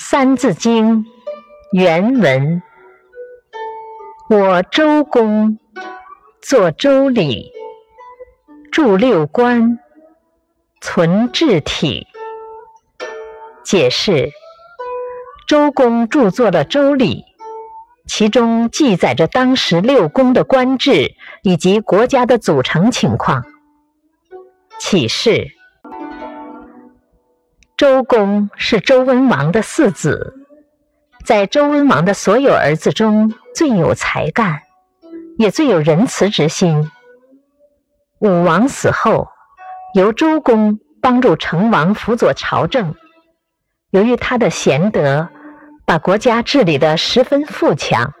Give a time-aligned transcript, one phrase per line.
[0.00, 1.04] 三字经》
[1.72, 2.62] 原文：
[4.30, 5.58] 我周公
[6.40, 7.50] 作周礼，
[8.70, 9.80] 著六官，
[10.80, 12.06] 存治体。
[13.64, 14.30] 解释：
[15.48, 17.22] 周公著作了《周礼》，
[18.06, 23.44] 其中记载着当时六宫的官制以及国家的组成情况。
[24.78, 25.57] 启示。
[27.78, 30.34] 周公是周文王的四子，
[31.24, 34.62] 在周文王的所有儿子中最有才干，
[35.38, 36.90] 也最有仁慈之心。
[38.18, 39.28] 武王死后，
[39.94, 42.96] 由周公帮助成王辅佐朝政。
[43.90, 45.28] 由于他的贤德，
[45.86, 48.12] 把国家治理得十分富强。